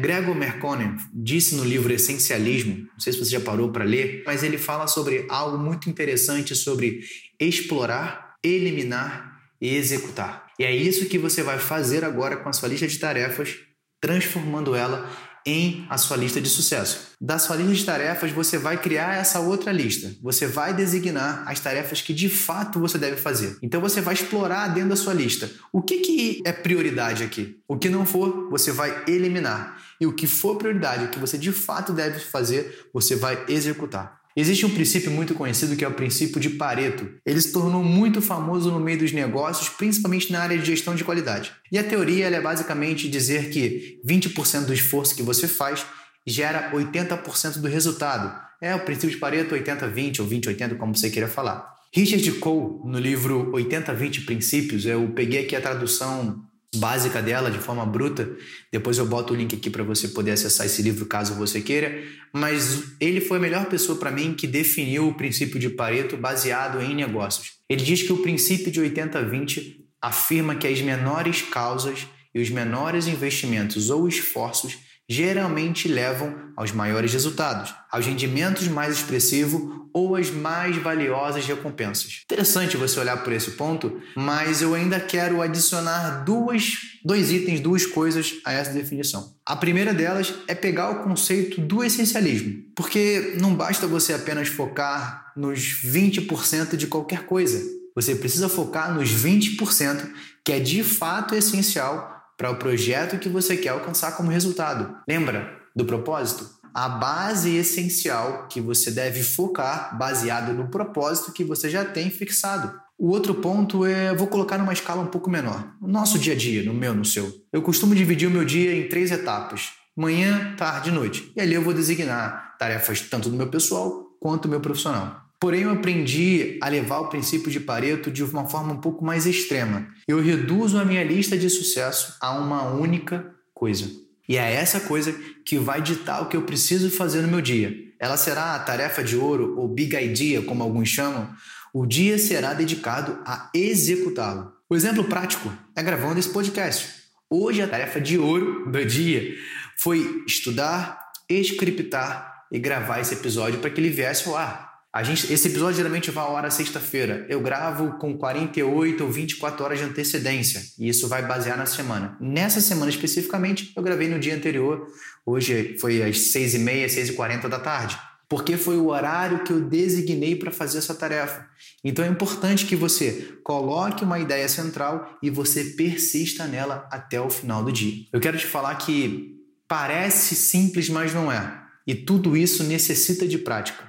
Gregor 0.01 0.35
Merconen 0.35 0.97
disse 1.13 1.55
no 1.55 1.63
livro 1.63 1.93
Essencialismo, 1.93 2.87
não 2.91 2.99
sei 2.99 3.13
se 3.13 3.19
você 3.19 3.31
já 3.31 3.39
parou 3.39 3.71
para 3.71 3.85
ler, 3.85 4.23
mas 4.25 4.43
ele 4.43 4.57
fala 4.57 4.85
sobre 4.87 5.25
algo 5.29 5.57
muito 5.57 5.89
interessante 5.89 6.55
sobre 6.55 7.01
explorar, 7.39 8.35
eliminar 8.43 9.39
e 9.61 9.75
executar. 9.75 10.46
E 10.59 10.63
é 10.63 10.75
isso 10.75 11.05
que 11.05 11.17
você 11.17 11.43
vai 11.43 11.59
fazer 11.59 12.03
agora 12.03 12.37
com 12.37 12.49
a 12.49 12.53
sua 12.53 12.69
lista 12.69 12.87
de 12.87 12.97
tarefas, 12.97 13.55
transformando 14.01 14.75
ela 14.75 15.09
em 15.47 15.85
a 15.89 15.97
sua 15.97 16.17
lista 16.17 16.41
de 16.41 16.49
sucesso. 16.49 17.13
Da 17.21 17.39
sua 17.39 17.55
lista 17.55 17.73
de 17.73 17.85
tarefas, 17.85 18.31
você 18.31 18.57
vai 18.57 18.81
criar 18.81 19.15
essa 19.15 19.39
outra 19.39 19.71
lista. 19.71 20.13
Você 20.21 20.45
vai 20.45 20.73
designar 20.73 21.45
as 21.47 21.59
tarefas 21.61 22.01
que 22.01 22.13
de 22.13 22.27
fato 22.27 22.81
você 22.81 22.97
deve 22.97 23.15
fazer. 23.15 23.57
Então 23.63 23.79
você 23.79 24.01
vai 24.01 24.13
explorar 24.13 24.67
dentro 24.67 24.89
da 24.89 24.95
sua 24.97 25.13
lista. 25.13 25.49
O 25.71 25.81
que, 25.81 25.99
que 25.99 26.41
é 26.43 26.51
prioridade 26.51 27.23
aqui? 27.23 27.55
O 27.65 27.77
que 27.77 27.87
não 27.87 28.05
for, 28.05 28.49
você 28.49 28.73
vai 28.73 29.05
eliminar. 29.07 29.81
E 30.01 30.05
o 30.05 30.13
que 30.13 30.27
for 30.27 30.57
prioridade, 30.57 31.05
o 31.05 31.09
que 31.09 31.19
você 31.19 31.37
de 31.37 31.53
fato 31.53 31.93
deve 31.93 32.19
fazer, 32.19 32.89
você 32.93 33.15
vai 33.15 33.45
executar. 33.47 34.19
Existe 34.39 34.67
um 34.67 34.69
princípio 34.69 35.09
muito 35.09 35.33
conhecido 35.33 35.75
que 35.75 35.83
é 35.83 35.87
o 35.87 35.93
princípio 35.95 36.39
de 36.39 36.51
Pareto. 36.51 37.09
Ele 37.25 37.41
se 37.41 37.51
tornou 37.51 37.83
muito 37.83 38.21
famoso 38.21 38.69
no 38.69 38.79
meio 38.79 38.99
dos 38.99 39.11
negócios, 39.11 39.67
principalmente 39.67 40.31
na 40.31 40.41
área 40.41 40.55
de 40.55 40.63
gestão 40.63 40.93
de 40.93 41.03
qualidade. 41.03 41.51
E 41.71 41.79
a 41.79 41.83
teoria 41.83 42.27
é 42.27 42.39
basicamente 42.39 43.09
dizer 43.09 43.49
que 43.49 43.99
20% 44.07 44.65
do 44.65 44.73
esforço 44.75 45.15
que 45.15 45.23
você 45.23 45.47
faz 45.47 45.83
gera 46.23 46.71
80% 46.71 47.57
do 47.57 47.67
resultado. 47.67 48.39
É 48.61 48.75
o 48.75 48.79
princípio 48.81 49.09
de 49.09 49.17
Pareto 49.17 49.55
80-20 49.55 50.19
ou 50.19 50.27
20-80, 50.27 50.77
como 50.77 50.95
você 50.95 51.09
queira 51.09 51.27
falar. 51.27 51.75
Richard 51.91 52.31
Cole, 52.33 52.81
no 52.85 52.99
livro 52.99 53.51
80-20 53.53 54.23
Princípios, 54.23 54.85
eu 54.85 55.13
peguei 55.15 55.45
aqui 55.45 55.55
a 55.55 55.61
tradução 55.61 56.43
básica 56.77 57.21
dela, 57.21 57.51
de 57.51 57.59
forma 57.59 57.85
bruta. 57.85 58.29
Depois 58.71 58.97
eu 58.97 59.05
boto 59.05 59.33
o 59.33 59.35
link 59.35 59.55
aqui 59.55 59.69
para 59.69 59.83
você 59.83 60.07
poder 60.07 60.31
acessar 60.31 60.65
esse 60.65 60.81
livro 60.81 61.05
caso 61.05 61.33
você 61.33 61.61
queira. 61.61 62.03
Mas 62.33 62.95
ele 62.99 63.21
foi 63.21 63.37
a 63.37 63.41
melhor 63.41 63.65
pessoa 63.65 63.97
para 63.97 64.11
mim 64.11 64.33
que 64.33 64.47
definiu 64.47 65.07
o 65.07 65.13
princípio 65.13 65.59
de 65.59 65.69
Pareto 65.69 66.15
baseado 66.17 66.81
em 66.81 66.95
negócios. 66.95 67.53
Ele 67.69 67.83
diz 67.83 68.03
que 68.03 68.13
o 68.13 68.21
princípio 68.21 68.71
de 68.71 68.81
80-20 68.81 69.77
afirma 70.01 70.55
que 70.55 70.67
as 70.67 70.81
menores 70.81 71.41
causas 71.41 72.07
e 72.33 72.39
os 72.39 72.49
menores 72.49 73.07
investimentos 73.07 73.89
ou 73.89 74.07
esforços 74.07 74.77
geralmente 75.09 75.87
levam 75.87 76.51
aos 76.55 76.71
maiores 76.71 77.13
resultados, 77.13 77.73
aos 77.91 78.05
rendimentos 78.05 78.67
mais 78.67 78.97
expressivos 78.97 79.86
ou 79.93 80.15
às 80.15 80.29
mais 80.29 80.75
valiosas 80.77 81.45
recompensas. 81.45 82.21
Interessante 82.23 82.77
você 82.77 82.99
olhar 82.99 83.23
por 83.23 83.33
esse 83.33 83.51
ponto, 83.51 84.01
mas 84.15 84.61
eu 84.61 84.73
ainda 84.73 84.99
quero 84.99 85.41
adicionar 85.41 86.23
duas, 86.23 86.73
dois 87.03 87.31
itens, 87.31 87.59
duas 87.59 87.85
coisas 87.85 88.35
a 88.45 88.53
essa 88.53 88.71
definição. 88.71 89.35
A 89.45 89.55
primeira 89.55 89.93
delas 89.93 90.33
é 90.47 90.55
pegar 90.55 90.89
o 90.89 91.03
conceito 91.03 91.61
do 91.61 91.83
essencialismo, 91.83 92.63
porque 92.75 93.35
não 93.39 93.55
basta 93.55 93.87
você 93.87 94.13
apenas 94.13 94.47
focar 94.47 95.31
nos 95.35 95.59
20% 95.83 96.75
de 96.75 96.87
qualquer 96.87 97.25
coisa. 97.25 97.61
Você 97.95 98.15
precisa 98.15 98.47
focar 98.47 98.93
nos 98.93 99.09
20% 99.09 100.07
que 100.45 100.51
é 100.51 100.59
de 100.59 100.83
fato 100.83 101.35
essencial 101.35 102.17
para 102.37 102.51
o 102.51 102.55
projeto 102.57 103.17
que 103.17 103.27
você 103.27 103.57
quer 103.57 103.69
alcançar 103.69 104.15
como 104.15 104.31
resultado. 104.31 104.95
Lembra 105.07 105.57
do 105.75 105.83
propósito? 105.85 106.56
A 106.77 106.87
base 106.87 107.55
essencial 107.55 108.47
que 108.47 108.61
você 108.61 108.91
deve 108.91 109.23
focar 109.23 109.97
baseado 109.97 110.53
no 110.53 110.67
propósito 110.67 111.31
que 111.31 111.43
você 111.43 111.71
já 111.71 111.83
tem 111.83 112.11
fixado. 112.11 112.71
O 112.95 113.09
outro 113.09 113.33
ponto 113.33 113.83
é, 113.83 114.13
vou 114.13 114.27
colocar 114.27 114.59
numa 114.59 114.73
escala 114.73 115.01
um 115.01 115.07
pouco 115.07 115.27
menor. 115.27 115.73
O 115.81 115.87
nosso 115.87 116.19
dia 116.19 116.33
a 116.33 116.37
dia, 116.37 116.61
no 116.61 116.75
meu, 116.75 116.93
no 116.93 117.03
seu. 117.03 117.33
Eu 117.51 117.63
costumo 117.63 117.95
dividir 117.95 118.27
o 118.27 118.31
meu 118.31 118.45
dia 118.45 118.75
em 118.75 118.87
três 118.87 119.09
etapas: 119.09 119.71
manhã, 119.95 120.53
tarde 120.55 120.91
e 120.91 120.93
noite. 120.93 121.31
E 121.35 121.41
ali 121.41 121.55
eu 121.55 121.63
vou 121.63 121.73
designar 121.73 122.55
tarefas 122.59 123.01
tanto 123.01 123.27
do 123.27 123.35
meu 123.35 123.47
pessoal 123.47 124.15
quanto 124.19 124.43
do 124.43 124.49
meu 124.49 124.61
profissional. 124.61 125.19
Porém, 125.39 125.61
eu 125.61 125.71
aprendi 125.71 126.59
a 126.61 126.69
levar 126.69 126.99
o 126.99 127.09
princípio 127.09 127.49
de 127.49 127.59
Pareto 127.59 128.11
de 128.11 128.23
uma 128.23 128.47
forma 128.47 128.73
um 128.73 128.81
pouco 128.81 129.03
mais 129.03 129.25
extrema. 129.25 129.87
Eu 130.07 130.21
reduzo 130.21 130.77
a 130.77 130.85
minha 130.85 131.03
lista 131.03 131.35
de 131.35 131.49
sucesso 131.49 132.17
a 132.21 132.37
uma 132.37 132.71
única 132.71 133.33
coisa. 133.51 134.05
E 134.27 134.37
é 134.37 134.53
essa 134.53 134.79
coisa 134.81 135.13
que 135.45 135.57
vai 135.57 135.81
ditar 135.81 136.21
o 136.21 136.27
que 136.27 136.35
eu 136.35 136.41
preciso 136.41 136.91
fazer 136.91 137.21
no 137.21 137.29
meu 137.29 137.41
dia. 137.41 137.73
Ela 137.99 138.17
será 138.17 138.55
a 138.55 138.59
tarefa 138.59 139.03
de 139.03 139.15
ouro, 139.15 139.57
ou 139.57 139.67
big 139.67 139.95
idea, 139.95 140.41
como 140.41 140.61
alguns 140.61 140.89
chamam. 140.89 141.33
O 141.73 141.85
dia 141.85 142.17
será 142.17 142.53
dedicado 142.53 143.19
a 143.25 143.49
executá-lo. 143.53 144.51
O 144.69 144.75
exemplo 144.75 145.05
prático 145.05 145.51
é 145.75 145.81
gravando 145.81 146.19
esse 146.19 146.29
podcast. 146.29 146.89
Hoje 147.29 147.61
a 147.61 147.67
tarefa 147.67 148.01
de 148.01 148.17
ouro 148.17 148.69
do 148.69 148.85
dia 148.85 149.35
foi 149.77 150.23
estudar, 150.27 150.99
scriptar 151.29 152.45
e 152.51 152.59
gravar 152.59 152.99
esse 152.99 153.13
episódio 153.13 153.59
para 153.59 153.69
que 153.69 153.79
ele 153.79 153.89
viesse 153.89 154.27
ao 154.27 154.35
ar. 154.35 154.66
A 154.97 155.03
gente, 155.03 155.31
esse 155.31 155.47
episódio 155.47 155.75
geralmente 155.75 156.09
vai 156.09 156.23
ao 156.23 156.35
ar 156.35 156.51
sexta-feira. 156.51 157.23
Eu 157.29 157.39
gravo 157.39 157.99
com 157.99 158.17
48 158.17 159.03
ou 159.03 159.11
24 159.11 159.63
horas 159.63 159.77
de 159.77 159.85
antecedência 159.85 160.59
e 160.79 160.89
isso 160.89 161.07
vai 161.07 161.21
basear 161.21 161.55
na 161.55 161.67
semana. 161.67 162.17
Nessa 162.19 162.59
semana 162.59 162.89
especificamente, 162.89 163.71
eu 163.75 163.83
gravei 163.83 164.07
no 164.07 164.17
dia 164.17 164.35
anterior. 164.35 164.87
Hoje 165.23 165.77
foi 165.79 166.01
às 166.01 166.17
6h30, 166.33 166.87
6h40 166.87 167.47
da 167.47 167.59
tarde. 167.59 167.95
Porque 168.27 168.57
foi 168.57 168.77
o 168.77 168.87
horário 168.87 169.43
que 169.43 169.53
eu 169.53 169.61
designei 169.61 170.35
para 170.35 170.49
fazer 170.49 170.79
essa 170.79 170.95
tarefa. 170.95 171.45
Então 171.83 172.03
é 172.03 172.07
importante 172.07 172.65
que 172.65 172.75
você 172.75 173.37
coloque 173.43 174.03
uma 174.03 174.17
ideia 174.17 174.49
central 174.49 175.15
e 175.21 175.29
você 175.29 175.63
persista 175.63 176.47
nela 176.47 176.87
até 176.91 177.21
o 177.21 177.29
final 177.29 177.63
do 177.63 177.71
dia. 177.71 178.03
Eu 178.11 178.19
quero 178.19 178.39
te 178.39 178.47
falar 178.47 178.73
que 178.73 179.35
parece 179.67 180.33
simples, 180.33 180.89
mas 180.89 181.13
não 181.13 181.31
é. 181.31 181.65
E 181.85 181.93
tudo 181.93 182.35
isso 182.35 182.63
necessita 182.63 183.27
de 183.27 183.37
prática 183.37 183.86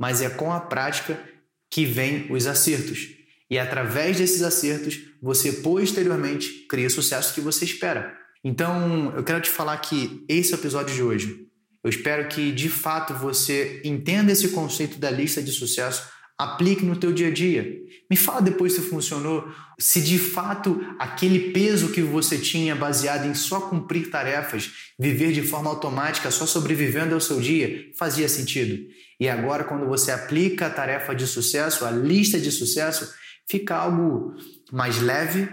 mas 0.00 0.22
é 0.22 0.30
com 0.30 0.50
a 0.50 0.58
prática 0.58 1.22
que 1.70 1.84
vem 1.84 2.26
os 2.32 2.46
acertos. 2.46 3.08
E 3.50 3.58
através 3.58 4.16
desses 4.16 4.40
acertos, 4.40 4.98
você 5.20 5.52
posteriormente 5.52 6.64
cria 6.66 6.86
o 6.86 6.90
sucesso 6.90 7.34
que 7.34 7.40
você 7.42 7.66
espera. 7.66 8.16
Então, 8.42 9.12
eu 9.14 9.22
quero 9.22 9.42
te 9.42 9.50
falar 9.50 9.76
que 9.76 10.24
esse 10.26 10.54
episódio 10.54 10.94
de 10.94 11.02
hoje. 11.02 11.46
Eu 11.84 11.90
espero 11.90 12.28
que 12.28 12.50
de 12.50 12.70
fato 12.70 13.12
você 13.12 13.82
entenda 13.84 14.32
esse 14.32 14.48
conceito 14.48 14.98
da 14.98 15.10
lista 15.10 15.42
de 15.42 15.52
sucesso 15.52 16.08
aplique 16.38 16.82
no 16.82 16.96
teu 16.96 17.12
dia 17.12 17.28
a 17.28 17.30
dia. 17.30 17.70
Me 18.10 18.16
fala 18.16 18.40
depois 18.40 18.72
se 18.72 18.80
funcionou, 18.80 19.46
se 19.78 20.00
de 20.00 20.18
fato 20.18 20.80
aquele 20.98 21.52
peso 21.52 21.90
que 21.90 22.00
você 22.00 22.38
tinha 22.38 22.74
baseado 22.74 23.26
em 23.26 23.34
só 23.34 23.60
cumprir 23.60 24.10
tarefas, 24.10 24.70
viver 24.98 25.32
de 25.32 25.42
forma 25.42 25.68
automática, 25.68 26.30
só 26.30 26.46
sobrevivendo 26.46 27.14
ao 27.14 27.20
seu 27.20 27.40
dia, 27.40 27.90
fazia 27.98 28.26
sentido. 28.26 28.88
E 29.20 29.28
agora 29.28 29.64
quando 29.64 29.86
você 29.86 30.10
aplica 30.10 30.66
a 30.66 30.70
tarefa 30.70 31.14
de 31.14 31.26
sucesso, 31.26 31.84
a 31.84 31.90
lista 31.90 32.40
de 32.40 32.50
sucesso, 32.50 33.12
fica 33.46 33.76
algo 33.76 34.34
mais 34.72 35.02
leve, 35.02 35.46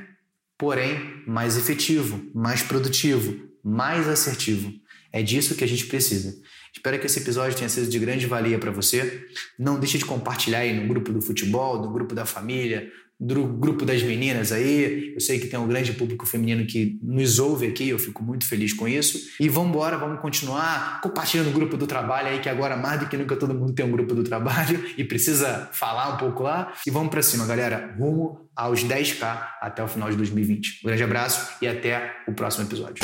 porém 0.58 1.24
mais 1.28 1.58
efetivo, 1.58 2.32
mais 2.34 2.64
produtivo, 2.64 3.36
mais 3.62 4.08
assertivo. 4.08 4.72
É 5.12 5.22
disso 5.22 5.56
que 5.56 5.66
a 5.66 5.68
gente 5.68 5.86
precisa. 5.88 6.34
Espero 6.77 7.00
que 7.00 7.07
esse 7.07 7.17
episódio 7.17 7.57
tenha 7.57 7.67
sido 7.67 7.89
de 7.89 7.98
grande 7.98 8.27
valia 8.27 8.60
para 8.60 8.69
você. 8.69 9.25
Não 9.57 9.79
deixe 9.79 9.98
de 9.98 10.05
compartilhar 10.05 10.60
aí 10.60 10.79
no 10.79 10.88
grupo 10.88 11.12
do 11.12 11.19
futebol, 11.19 11.81
no 11.81 11.91
grupo 11.91 12.13
da 12.13 12.24
família, 12.24 12.88
do 13.19 13.48
grupo 13.48 13.84
das 13.84 14.03
meninas 14.03 14.51
aí. 14.51 15.12
Eu 15.15 15.19
sei 15.19 15.39
que 15.39 15.48
tem 15.48 15.60
um 15.60 15.67
grande 15.67 15.91
público 15.93 16.24
feminino 16.27 16.67
que 16.67 17.00
nos 17.01 17.39
ouve 17.39 17.65
aqui, 17.65 17.89
eu 17.89 17.98
fico 17.98 18.24
muito 18.24 18.48
feliz 18.48 18.74
com 18.74 18.88
isso. 18.88 19.19
E 19.39 19.50
vamos 19.50 19.69
embora, 19.69 19.98
vamos 19.98 20.22
continuar 20.22 21.01
compartilhando 21.01 21.50
o 21.50 21.51
grupo 21.51 21.75
do 21.75 21.88
trabalho 21.88 22.27
aí, 22.27 22.39
que 22.39 22.48
agora 22.48 22.77
mais 22.77 23.00
do 23.00 23.07
que 23.07 23.17
nunca 23.17 23.36
todo 23.36 23.55
mundo 23.55 23.74
tem 23.74 23.84
um 23.84 23.91
grupo 23.91 24.13
do 24.13 24.24
trabalho 24.24 24.86
e 24.96 25.03
precisa 25.03 25.67
falar 25.74 26.13
um 26.13 26.17
pouco 26.17 26.43
lá. 26.43 26.72
E 26.86 26.91
vamos 26.91 27.10
para 27.10 27.24
cima, 27.24 27.48
galera, 27.48 27.96
rumo 27.98 28.48
aos 28.55 28.84
10k 28.84 29.48
até 29.62 29.84
o 29.84 29.88
final 29.88 30.12
de 30.12 30.15
2020. 30.15 30.81
Um 30.84 30.88
grande 30.89 31.03
abraço 31.03 31.55
e 31.60 31.67
até 31.67 32.17
o 32.27 32.34
próximo 32.34 32.65
episódio. 32.65 33.03